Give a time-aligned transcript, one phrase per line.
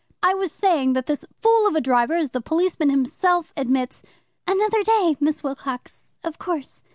[0.23, 4.01] "I was saying that this fool of a driver, as the policeman himself admits"
[4.51, 5.43] "Another day, Mrs.
[5.43, 6.15] Wilcox.
[6.23, 6.81] Of course."